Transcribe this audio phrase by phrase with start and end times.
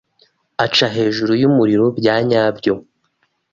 [0.65, 2.73] aca hejuru y’umuriro byanyabyo